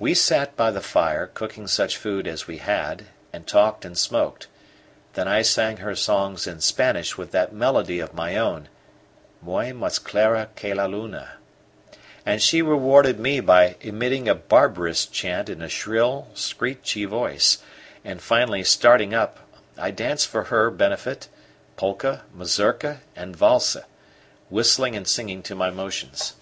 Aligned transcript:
We 0.00 0.14
sat 0.14 0.56
by 0.56 0.72
the 0.72 0.80
fire, 0.80 1.28
cooking 1.28 1.68
such 1.68 1.96
food 1.96 2.26
as 2.26 2.48
we 2.48 2.58
had, 2.58 3.04
and 3.32 3.46
talked 3.46 3.84
and 3.84 3.96
smoked; 3.96 4.48
then 5.12 5.28
I 5.28 5.42
sang 5.42 5.76
her 5.76 5.94
songs 5.94 6.48
in 6.48 6.60
Spanish 6.60 7.16
with 7.16 7.30
that 7.30 7.52
melody 7.52 8.00
of 8.00 8.14
my 8.14 8.34
own 8.36 8.68
Muy 9.40 9.72
mas 9.72 10.00
clara 10.00 10.48
que 10.56 10.74
la 10.74 10.86
luna; 10.86 11.34
and 12.26 12.42
she 12.42 12.62
rewarded 12.62 13.20
me 13.20 13.38
by 13.38 13.76
emitting 13.80 14.26
a 14.28 14.34
barbarous 14.34 15.06
chant 15.06 15.48
in 15.48 15.62
a 15.62 15.68
shrill, 15.68 16.26
screechy 16.34 17.04
voice; 17.04 17.58
and 18.04 18.20
finally, 18.20 18.64
starting 18.64 19.14
up, 19.14 19.38
I 19.78 19.92
danced 19.92 20.26
for 20.26 20.42
her 20.50 20.68
benefit 20.68 21.28
polka, 21.76 22.22
mazurka, 22.34 23.02
and 23.14 23.36
valse, 23.36 23.76
whistling 24.50 24.96
and 24.96 25.06
singing 25.06 25.44
to 25.44 25.54
my 25.54 25.70
motions. 25.70 26.32